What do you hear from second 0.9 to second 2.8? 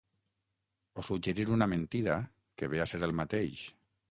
O suggerir una mentida, que